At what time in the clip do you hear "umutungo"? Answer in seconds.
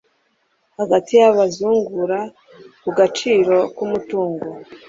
3.85-4.47